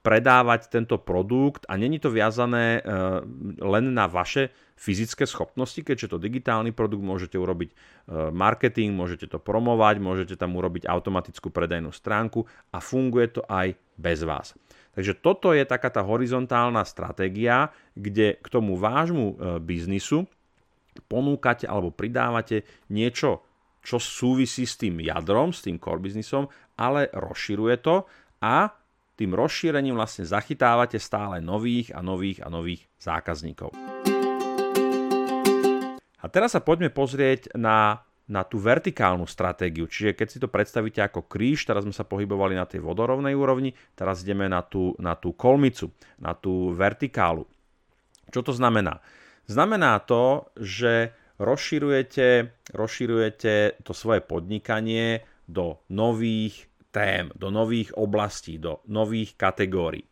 predávať 0.00 0.72
tento 0.72 0.96
produkt 0.96 1.68
a 1.68 1.76
není 1.76 2.00
to 2.00 2.08
viazané 2.08 2.80
e, 2.80 2.90
len 3.60 3.92
na 3.92 4.08
vaše 4.08 4.48
fyzické 4.80 5.28
schopnosti, 5.28 5.76
keďže 5.84 6.16
to 6.16 6.22
digitálny 6.22 6.72
produkt 6.72 7.04
môžete 7.04 7.36
urobiť 7.36 7.70
e, 7.72 7.74
marketing, 8.32 8.96
môžete 8.96 9.28
to 9.28 9.36
promovať, 9.36 10.00
môžete 10.00 10.34
tam 10.40 10.56
urobiť 10.56 10.88
automatickú 10.88 11.52
predajnú 11.52 11.92
stránku 11.92 12.48
a 12.72 12.80
funguje 12.80 13.28
to 13.28 13.42
aj 13.44 13.76
bez 14.00 14.24
vás. 14.24 14.56
Takže 14.96 15.20
toto 15.20 15.52
je 15.52 15.68
taká 15.68 15.92
tá 15.92 16.00
horizontálna 16.00 16.82
stratégia, 16.88 17.68
kde 17.92 18.40
k 18.40 18.46
tomu 18.48 18.80
vášmu 18.80 19.26
e, 19.26 19.34
biznisu 19.60 20.24
ponúkate 21.06 21.68
alebo 21.68 21.92
pridávate 21.92 22.64
niečo, 22.88 23.44
čo 23.84 24.00
súvisí 24.00 24.64
s 24.64 24.80
tým 24.80 24.98
jadrom, 25.04 25.52
s 25.52 25.62
tým 25.62 25.76
core 25.76 26.02
biznisom, 26.02 26.48
ale 26.80 27.12
rozširuje 27.12 27.76
to 27.84 28.08
a 28.42 28.77
tým 29.18 29.34
rozšírením 29.34 29.98
vlastne 29.98 30.22
zachytávate 30.22 31.02
stále 31.02 31.42
nových 31.42 31.90
a 31.90 31.98
nových 31.98 32.46
a 32.46 32.48
nových 32.48 32.86
zákazníkov. 33.02 33.74
A 36.18 36.26
teraz 36.30 36.54
sa 36.54 36.62
poďme 36.62 36.94
pozrieť 36.94 37.50
na, 37.58 37.98
na 38.30 38.46
tú 38.46 38.62
vertikálnu 38.62 39.26
stratégiu. 39.26 39.90
Čiže 39.90 40.14
keď 40.14 40.28
si 40.30 40.38
to 40.38 40.46
predstavíte 40.46 41.02
ako 41.02 41.26
kríž, 41.26 41.66
teraz 41.66 41.82
sme 41.82 41.94
sa 41.94 42.06
pohybovali 42.06 42.54
na 42.54 42.66
tej 42.66 42.78
vodorovnej 42.78 43.34
úrovni, 43.34 43.74
teraz 43.98 44.22
ideme 44.22 44.46
na 44.46 44.62
tú, 44.62 44.94
na 45.02 45.18
tú 45.18 45.34
kolmicu, 45.34 45.90
na 46.22 46.34
tú 46.38 46.70
vertikálu. 46.70 47.42
Čo 48.30 48.46
to 48.46 48.52
znamená? 48.54 49.02
Znamená 49.48 49.98
to, 50.04 50.52
že 50.60 51.16
rozširujete, 51.40 52.52
rozširujete 52.76 53.82
to 53.82 53.92
svoje 53.96 54.20
podnikanie 54.20 55.24
do 55.48 55.80
nových 55.88 56.67
tém, 56.90 57.28
do 57.36 57.52
nových 57.52 57.92
oblastí, 57.96 58.56
do 58.56 58.80
nových 58.88 59.36
kategórií. 59.36 60.04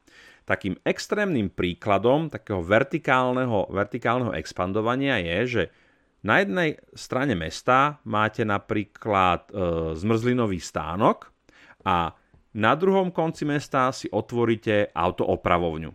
Takým 0.47 0.79
extrémnym 0.87 1.51
príkladom 1.51 2.31
takého 2.31 2.63
vertikálneho, 2.63 3.67
vertikálneho 3.73 4.31
expandovania 4.39 5.19
je, 5.19 5.39
že 5.47 5.63
na 6.23 6.43
jednej 6.43 6.79
strane 6.95 7.35
mesta 7.35 7.99
máte 8.07 8.47
napríklad 8.47 9.51
e, 9.51 9.53
zmrzlinový 9.99 10.63
stánok 10.63 11.31
a 11.83 12.15
na 12.57 12.73
druhom 12.73 13.13
konci 13.13 13.45
mesta 13.45 13.93
si 13.93 14.09
otvoríte 14.09 14.91
autoopravovňu. 14.95 15.91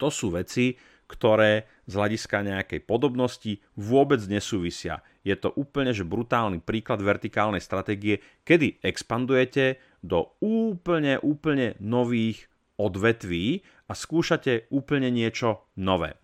To 0.00 0.08
sú 0.08 0.32
veci, 0.34 0.74
ktoré 1.06 1.82
z 1.86 1.92
hľadiska 1.94 2.42
nejakej 2.42 2.80
podobnosti 2.86 3.60
vôbec 3.76 4.18
nesúvisia. 4.26 5.02
Je 5.20 5.36
to 5.36 5.52
úplne 5.52 5.92
že 5.92 6.08
brutálny 6.08 6.64
príklad 6.64 7.04
vertikálnej 7.04 7.60
stratégie, 7.60 8.24
kedy 8.48 8.80
expandujete 8.80 9.76
do 10.00 10.32
úplne, 10.40 11.20
úplne 11.20 11.76
nových 11.76 12.48
odvetví 12.80 13.60
a 13.88 13.92
skúšate 13.92 14.72
úplne 14.72 15.12
niečo 15.12 15.68
nové. 15.76 16.16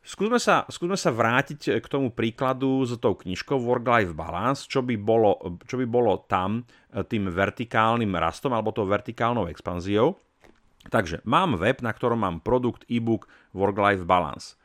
Skúsme 0.00 0.40
sa, 0.40 0.64
skúsme 0.64 0.96
sa 0.96 1.12
vrátiť 1.12 1.76
k 1.76 1.86
tomu 1.90 2.08
príkladu 2.08 2.88
s 2.88 2.96
tou 2.96 3.12
knižkou 3.12 3.60
Work-Life 3.60 4.16
Balance, 4.16 4.64
čo 4.64 4.80
by, 4.80 4.96
bolo, 4.96 5.60
čo 5.68 5.76
by 5.76 5.84
bolo 5.84 6.24
tam 6.24 6.64
tým 6.88 7.28
vertikálnym 7.28 8.08
rastom 8.16 8.56
alebo 8.56 8.72
tou 8.72 8.88
vertikálnou 8.88 9.50
expanziou. 9.52 10.16
Takže 10.88 11.20
mám 11.28 11.60
web, 11.60 11.84
na 11.84 11.92
ktorom 11.92 12.24
mám 12.24 12.40
produkt 12.40 12.88
e-book 12.88 13.28
Work-Life 13.52 14.08
Balance. 14.08 14.56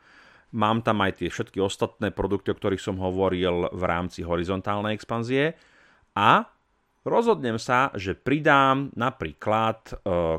Mám 0.56 0.80
tam 0.80 1.04
aj 1.04 1.20
tie 1.20 1.28
všetky 1.28 1.60
ostatné 1.60 2.08
produkty, 2.08 2.50
o 2.50 2.56
ktorých 2.56 2.80
som 2.80 2.96
hovoril 2.96 3.68
v 3.68 3.82
rámci 3.84 4.24
horizontálnej 4.24 4.96
expanzie 4.96 5.52
a 6.16 6.48
rozhodnem 7.04 7.60
sa, 7.60 7.92
že 7.92 8.16
pridám 8.16 8.88
napríklad 8.96 9.80
e, 9.84 9.94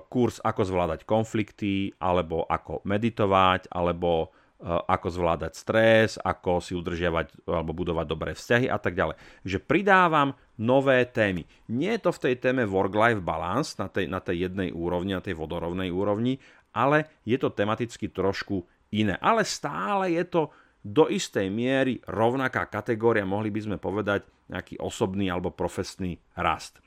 kurz 0.09 0.41
ako 0.41 0.61
zvládať 0.65 1.05
konflikty, 1.05 1.93
alebo 2.01 2.49
ako 2.49 2.81
meditovať, 2.81 3.69
alebo 3.69 4.33
ako 4.65 5.07
zvládať 5.13 5.53
stres, 5.53 6.17
ako 6.17 6.57
si 6.57 6.73
udržiavať 6.73 7.45
alebo 7.45 7.77
budovať 7.77 8.05
dobré 8.09 8.31
vzťahy 8.33 8.65
a 8.65 8.81
tak 8.81 8.97
ďalej. 8.97 9.15
Takže 9.45 9.59
pridávam 9.61 10.33
nové 10.57 11.05
témy. 11.05 11.45
Nie 11.69 11.97
je 11.97 12.09
to 12.09 12.11
v 12.17 12.21
tej 12.25 12.35
téme 12.41 12.65
work-life 12.65 13.21
balance 13.21 13.77
na 13.77 13.85
tej, 13.85 14.09
na 14.09 14.17
tej 14.17 14.49
jednej 14.49 14.73
úrovni, 14.73 15.13
na 15.13 15.21
tej 15.21 15.37
vodorovnej 15.37 15.93
úrovni, 15.93 16.41
ale 16.73 17.21
je 17.21 17.37
to 17.37 17.53
tematicky 17.53 18.09
trošku 18.09 18.65
iné. 18.93 19.15
Ale 19.19 19.43
stále 19.47 20.13
je 20.15 20.23
to 20.27 20.41
do 20.83 21.11
istej 21.11 21.51
miery 21.51 21.99
rovnaká 22.07 22.69
kategória, 22.69 23.27
mohli 23.27 23.51
by 23.51 23.59
sme 23.59 23.77
povedať 23.77 24.23
nejaký 24.47 24.79
osobný 24.79 25.27
alebo 25.27 25.51
profesný 25.51 26.15
rast. 26.39 26.79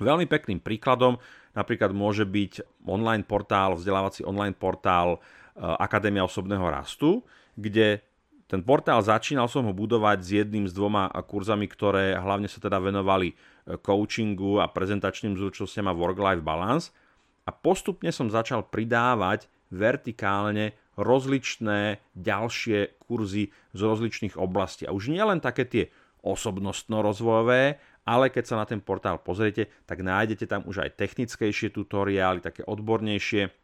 Veľmi 0.00 0.24
pekným 0.24 0.62
príkladom 0.62 1.20
napríklad 1.52 1.92
môže 1.92 2.24
byť 2.24 2.84
online 2.86 3.26
portál, 3.26 3.76
vzdelávací 3.76 4.24
online 4.24 4.54
portál 4.56 5.20
Eh, 5.58 5.66
Akadémia 5.82 6.22
osobného 6.22 6.70
rastu, 6.70 7.26
kde 7.58 7.98
ten 8.46 8.62
portál 8.62 9.02
začínal 9.02 9.50
som 9.50 9.66
ho 9.66 9.74
budovať 9.74 10.18
s 10.22 10.28
jedným 10.30 10.70
s 10.70 10.72
dvoma 10.72 11.10
kurzami, 11.26 11.66
ktoré 11.66 12.14
hlavne 12.14 12.46
sa 12.46 12.62
teda 12.62 12.78
venovali 12.78 13.34
eh, 13.34 13.74
coachingu 13.74 14.62
a 14.62 14.70
prezentačným 14.70 15.34
zručnostiam 15.34 15.90
a 15.90 15.98
work-life 15.98 16.46
balance. 16.46 16.94
A 17.42 17.50
postupne 17.50 18.14
som 18.14 18.30
začal 18.30 18.70
pridávať 18.70 19.50
vertikálne 19.66 20.78
rozličné 20.98 22.02
ďalšie 22.18 22.98
kurzy 23.06 23.54
z 23.72 23.80
rozličných 23.80 24.34
oblastí. 24.34 24.84
A 24.84 24.92
už 24.92 25.14
nie 25.14 25.22
len 25.22 25.38
také 25.38 25.62
tie 25.64 25.84
osobnostno-rozvojové, 26.26 27.78
ale 28.02 28.26
keď 28.34 28.44
sa 28.44 28.58
na 28.58 28.66
ten 28.66 28.82
portál 28.82 29.22
pozriete, 29.22 29.70
tak 29.86 30.02
nájdete 30.02 30.50
tam 30.50 30.66
už 30.66 30.82
aj 30.82 30.98
technickejšie 30.98 31.70
tutoriály, 31.70 32.42
také 32.42 32.66
odbornejšie 32.66 33.54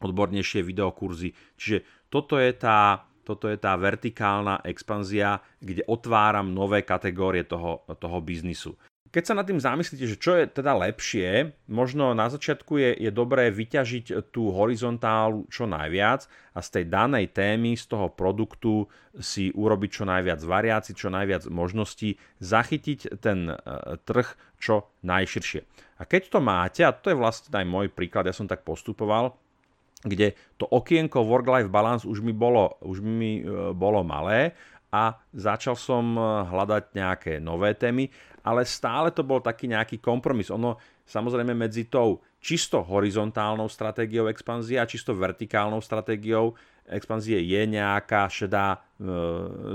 odbornejšie 0.00 0.64
videokurzy. 0.64 1.36
Čiže 1.60 2.08
toto 2.08 2.40
je 2.40 2.56
tá, 2.56 3.04
toto 3.22 3.46
je 3.52 3.60
tá 3.60 3.76
vertikálna 3.76 4.64
expanzia, 4.64 5.44
kde 5.60 5.84
otváram 5.84 6.50
nové 6.50 6.82
kategórie 6.82 7.44
toho, 7.44 7.84
toho 8.00 8.18
biznisu. 8.24 8.74
Keď 9.10 9.22
sa 9.26 9.34
nad 9.34 9.42
tým 9.42 9.58
zamyslíte, 9.58 10.06
že 10.06 10.22
čo 10.22 10.38
je 10.38 10.46
teda 10.46 10.70
lepšie, 10.86 11.50
možno 11.66 12.14
na 12.14 12.30
začiatku 12.30 12.78
je, 12.78 12.90
je 12.94 13.10
dobré 13.10 13.50
vyťažiť 13.50 14.30
tú 14.30 14.54
horizontálu 14.54 15.50
čo 15.50 15.66
najviac 15.66 16.30
a 16.54 16.62
z 16.62 16.68
tej 16.78 16.84
danej 16.86 17.34
témy, 17.34 17.74
z 17.74 17.90
toho 17.90 18.06
produktu 18.06 18.86
si 19.18 19.50
urobiť 19.50 19.90
čo 19.90 20.04
najviac 20.06 20.38
variácií, 20.46 20.94
čo 20.94 21.10
najviac 21.10 21.50
možností, 21.50 22.22
zachytiť 22.38 23.18
ten 23.18 23.50
e, 23.50 23.54
trh 24.06 24.30
čo 24.62 24.86
najširšie. 25.02 25.60
A 25.98 26.06
keď 26.06 26.22
to 26.30 26.38
máte, 26.38 26.86
a 26.86 26.94
to 26.94 27.10
je 27.10 27.18
vlastne 27.18 27.50
aj 27.50 27.66
môj 27.66 27.90
príklad, 27.90 28.30
ja 28.30 28.34
som 28.34 28.46
tak 28.46 28.62
postupoval, 28.62 29.34
kde 30.06 30.38
to 30.56 30.70
okienko 30.70 31.26
work-life 31.26 31.68
balance 31.68 32.06
už 32.06 32.22
mi 32.22 32.30
bolo, 32.30 32.78
už 32.80 33.02
mi 33.02 33.42
e, 33.42 33.74
bolo 33.74 34.06
malé 34.06 34.54
a 34.90 35.14
začal 35.30 35.78
som 35.78 36.18
e, 36.18 36.22
hľadať 36.50 36.84
nejaké 36.94 37.32
nové 37.38 37.74
témy, 37.78 38.10
ale 38.42 38.66
stále 38.66 39.14
to 39.14 39.22
bol 39.22 39.38
taký 39.38 39.70
nejaký 39.70 40.02
kompromis. 40.02 40.50
Ono 40.50 40.76
samozrejme 41.06 41.54
medzi 41.54 41.86
tou 41.86 42.22
čisto 42.42 42.82
horizontálnou 42.82 43.68
stratégiou 43.68 44.26
expanzie 44.26 44.80
a 44.80 44.88
čisto 44.88 45.14
vertikálnou 45.14 45.78
stratégiou 45.78 46.56
expanzie 46.90 47.38
je 47.38 47.62
nejaká 47.70 48.26
šedá 48.26 48.74
e, 48.74 48.78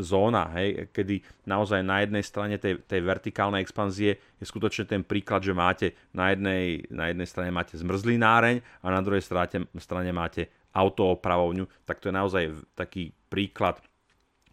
zóna, 0.04 0.52
hej, 0.60 0.92
kedy 0.92 1.48
naozaj 1.48 1.80
na 1.80 2.04
jednej 2.04 2.24
strane 2.28 2.56
tej, 2.60 2.84
tej 2.84 3.00
vertikálnej 3.00 3.64
expanzie 3.64 4.20
je 4.36 4.46
skutočne 4.46 4.84
ten 4.84 5.02
príklad, 5.08 5.40
že 5.40 5.56
máte 5.56 5.96
na 6.12 6.36
jednej, 6.36 6.84
na 6.92 7.08
jednej 7.08 7.28
strane 7.30 7.56
máte 7.56 7.80
zmrzlý 7.80 8.20
náreň 8.20 8.60
a 8.84 8.88
na 8.92 9.00
druhej 9.00 9.24
strane, 9.24 9.64
strane 9.80 10.12
máte 10.12 10.52
autoopravovňu, 10.76 11.88
tak 11.88 12.04
to 12.04 12.12
je 12.12 12.20
naozaj 12.20 12.44
taký 12.76 13.16
príklad 13.32 13.80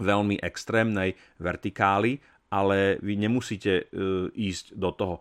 veľmi 0.02 0.36
extrémnej 0.42 1.14
vertikály, 1.38 2.20
ale 2.52 3.00
vy 3.00 3.16
nemusíte 3.16 3.72
e, 3.72 3.84
ísť 4.36 4.76
do 4.76 4.90
toho. 4.92 5.16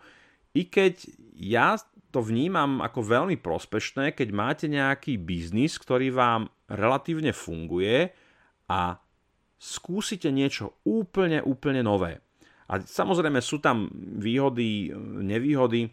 I 0.52 0.68
keď 0.68 1.08
ja 1.40 1.80
to 2.12 2.20
vnímam 2.20 2.84
ako 2.84 3.08
veľmi 3.08 3.40
prospešné, 3.40 4.12
keď 4.12 4.30
máte 4.36 4.66
nejaký 4.68 5.16
biznis, 5.16 5.80
ktorý 5.80 6.12
vám 6.12 6.52
relatívne 6.68 7.32
funguje 7.32 8.12
a 8.68 9.00
skúsite 9.56 10.28
niečo 10.28 10.76
úplne, 10.84 11.40
úplne 11.40 11.80
nové. 11.80 12.20
A 12.68 12.84
samozrejme 12.84 13.40
sú 13.40 13.64
tam 13.64 13.88
výhody, 13.96 14.92
nevýhody. 15.24 15.92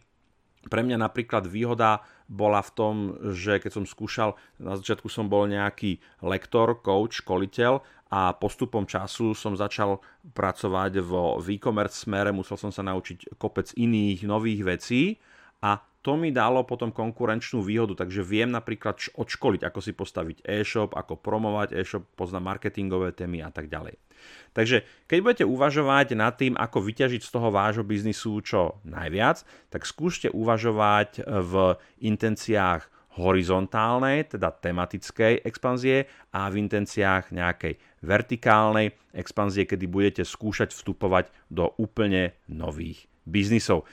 Pre 0.66 0.83
mňa 0.83 0.98
napríklad 1.07 1.46
výhoda 1.46 2.03
bola 2.27 2.62
v 2.66 2.70
tom, 2.74 2.94
že 3.31 3.62
keď 3.62 3.70
som 3.79 3.85
skúšal, 3.87 4.35
na 4.59 4.74
začiatku 4.74 5.07
som 5.07 5.31
bol 5.31 5.46
nejaký 5.46 6.03
lektor, 6.22 6.83
coach, 6.83 7.22
školiteľ 7.22 7.83
a 8.09 8.33
postupom 8.33 8.88
času 8.88 9.37
som 9.37 9.53
začal 9.53 10.01
pracovať 10.33 11.05
vo 11.05 11.37
e-commerce 11.44 12.09
smere, 12.09 12.33
musel 12.33 12.57
som 12.57 12.73
sa 12.73 12.81
naučiť 12.81 13.37
kopec 13.37 13.77
iných 13.77 14.25
nových 14.25 14.62
vecí 14.64 15.03
a 15.61 15.83
to 15.99 16.14
mi 16.16 16.33
dalo 16.33 16.64
potom 16.64 16.88
konkurenčnú 16.88 17.61
výhodu, 17.61 17.92
takže 18.07 18.25
viem 18.25 18.49
napríklad 18.49 18.97
odškoliť, 19.18 19.61
ako 19.66 19.81
si 19.83 19.92
postaviť 19.92 20.37
e-shop, 20.47 20.97
ako 20.97 21.21
promovať 21.21 21.75
e-shop, 21.75 22.07
poznám 22.16 22.57
marketingové 22.57 23.12
témy 23.12 23.44
a 23.44 23.51
tak 23.53 23.68
ďalej. 23.68 23.99
Takže 24.57 24.88
keď 25.05 25.18
budete 25.21 25.44
uvažovať 25.44 26.16
nad 26.16 26.33
tým, 26.38 26.55
ako 26.57 26.81
vyťažiť 26.81 27.23
z 27.23 27.31
toho 27.31 27.53
vášho 27.53 27.85
biznisu 27.85 28.40
čo 28.40 28.81
najviac, 28.88 29.42
tak 29.68 29.85
skúste 29.85 30.33
uvažovať 30.33 31.23
v 31.29 31.77
intenciách 32.01 32.88
horizontálnej, 33.18 34.31
teda 34.31 34.54
tematickej 34.54 35.42
expanzie 35.42 36.07
a 36.31 36.46
v 36.46 36.62
intenciách 36.62 37.35
nejakej 37.35 37.74
vertikálnej 38.07 38.94
expanzie, 39.11 39.66
kedy 39.66 39.90
budete 39.90 40.22
skúšať 40.22 40.70
vstupovať 40.70 41.35
do 41.50 41.74
úplne 41.76 42.38
nových 42.46 43.11
biznisov. 43.26 43.85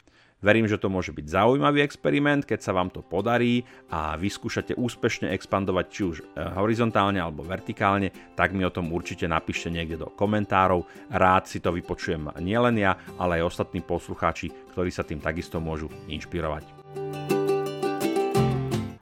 Verím, 0.45 0.69
že 0.69 0.77
to 0.77 0.93
môže 0.93 1.09
byť 1.09 1.25
zaujímavý 1.25 1.81
experiment, 1.81 2.45
keď 2.45 2.59
sa 2.61 2.75
vám 2.75 2.93
to 2.93 3.01
podarí 3.01 3.65
a 3.89 4.13
vyskúšate 4.13 4.77
úspešne 4.77 5.33
expandovať 5.33 5.85
či 5.89 6.01
už 6.05 6.17
e, 6.21 6.23
horizontálne 6.61 7.17
alebo 7.17 7.41
vertikálne, 7.41 8.13
tak 8.37 8.53
mi 8.53 8.61
o 8.61 8.69
tom 8.69 8.93
určite 8.93 9.25
napíšte 9.25 9.73
niekde 9.73 10.05
do 10.05 10.13
komentárov. 10.13 10.85
Rád 11.09 11.49
si 11.49 11.57
to 11.57 11.73
vypočujem 11.73 12.29
nielen 12.37 12.77
ja, 12.77 12.93
ale 13.17 13.41
aj 13.41 13.57
ostatní 13.57 13.81
poslucháči, 13.81 14.53
ktorí 14.75 14.93
sa 14.93 15.01
tým 15.01 15.17
takisto 15.17 15.57
môžu 15.57 15.89
inšpirovať. 16.05 17.24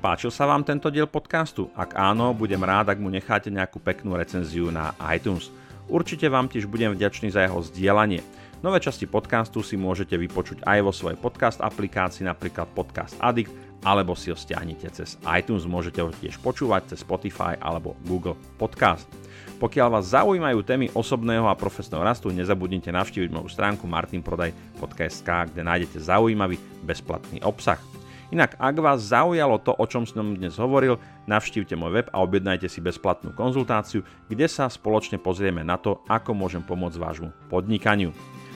Páčil 0.03 0.35
sa 0.35 0.43
vám 0.43 0.67
tento 0.67 0.91
diel 0.91 1.07
podcastu? 1.07 1.71
Ak 1.79 1.95
áno, 1.95 2.35
budem 2.35 2.59
rád, 2.59 2.91
ak 2.91 2.99
mu 2.99 3.07
necháte 3.07 3.47
nejakú 3.47 3.79
peknú 3.79 4.19
recenziu 4.19 4.67
na 4.67 4.91
iTunes. 5.07 5.47
Určite 5.87 6.27
vám 6.27 6.51
tiež 6.51 6.67
budem 6.67 6.91
vďačný 6.91 7.31
za 7.31 7.47
jeho 7.47 7.63
zdieľanie. 7.63 8.19
Nové 8.59 8.83
časti 8.83 9.07
podcastu 9.07 9.63
si 9.63 9.79
môžete 9.79 10.19
vypočuť 10.19 10.67
aj 10.67 10.79
vo 10.83 10.91
svojej 10.91 11.15
podcast 11.15 11.63
aplikácii, 11.63 12.27
napríklad 12.27 12.67
Podcast 12.75 13.15
Addict, 13.23 13.55
alebo 13.87 14.11
si 14.11 14.27
ho 14.27 14.35
stiahnete 14.35 14.91
cez 14.91 15.15
iTunes, 15.23 15.63
môžete 15.63 16.03
ho 16.03 16.11
tiež 16.11 16.35
počúvať 16.43 16.91
cez 16.91 16.99
Spotify 16.99 17.55
alebo 17.63 17.95
Google 18.03 18.35
Podcast. 18.59 19.07
Pokiaľ 19.55 19.87
vás 19.87 20.11
zaujímajú 20.11 20.67
témy 20.67 20.91
osobného 20.91 21.47
a 21.47 21.55
profesného 21.55 22.03
rastu, 22.03 22.27
nezabudnite 22.27 22.91
navštíviť 22.91 23.31
moju 23.31 23.47
stránku 23.47 23.87
martinprodaj.sk, 23.87 25.29
kde 25.47 25.63
nájdete 25.63 25.95
zaujímavý 26.03 26.59
bezplatný 26.83 27.39
obsah. 27.39 27.79
Inak, 28.33 28.57
ak 28.57 28.81
vás 28.81 29.13
zaujalo 29.13 29.61
to, 29.61 29.77
o 29.77 29.85
čom 29.85 30.09
som 30.09 30.33
dnes 30.33 30.57
hovoril, 30.57 30.97
navštívte 31.29 31.77
môj 31.77 32.01
web 32.01 32.07
a 32.09 32.17
objednajte 32.25 32.65
si 32.65 32.81
bezplatnú 32.81 33.29
konzultáciu, 33.37 34.01
kde 34.25 34.49
sa 34.49 34.65
spoločne 34.65 35.21
pozrieme 35.21 35.61
na 35.61 35.77
to, 35.77 36.01
ako 36.09 36.33
môžem 36.33 36.65
pomôcť 36.65 36.97
vášmu 36.97 37.29
podnikaniu. 37.53 38.09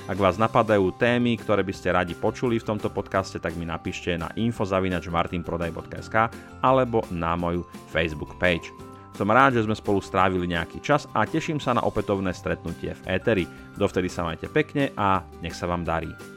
Ak 0.10 0.18
vás 0.18 0.42
napadajú 0.42 0.98
témy, 0.98 1.38
ktoré 1.38 1.62
by 1.62 1.74
ste 1.78 1.94
radi 1.94 2.18
počuli 2.18 2.58
v 2.58 2.66
tomto 2.66 2.90
podcaste, 2.90 3.38
tak 3.38 3.54
mi 3.54 3.70
napíšte 3.70 4.18
na 4.18 4.34
info.martinprodaj.sk 4.34 6.16
alebo 6.66 7.06
na 7.13 7.38
moju 7.38 7.62
Facebook 7.94 8.34
page. 8.42 8.74
Som 9.13 9.30
rád, 9.30 9.62
že 9.62 9.66
sme 9.70 9.78
spolu 9.78 10.02
strávili 10.02 10.50
nejaký 10.50 10.82
čas 10.82 11.06
a 11.13 11.22
teším 11.30 11.62
sa 11.62 11.78
na 11.78 11.86
opätovné 11.86 12.34
stretnutie 12.34 12.98
v 12.98 13.13
Eteri. 13.13 13.46
Dovtedy 13.78 14.10
sa 14.10 14.26
majte 14.26 14.50
pekne 14.50 14.90
a 14.98 15.22
nech 15.46 15.54
sa 15.54 15.70
vám 15.70 15.86
darí. 15.86 16.37